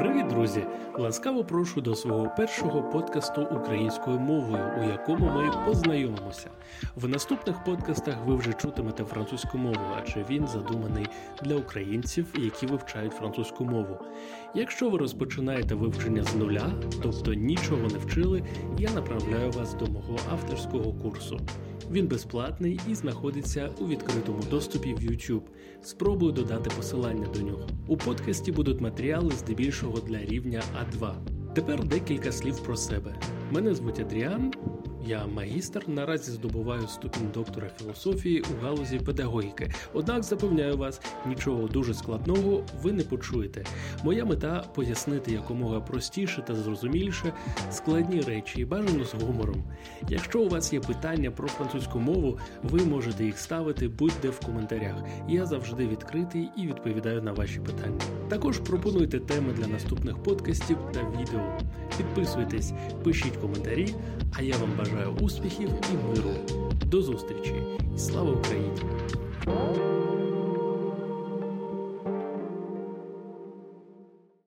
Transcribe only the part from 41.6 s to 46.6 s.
дуже складного ви не почуєте. Моя мета пояснити якомога простіше та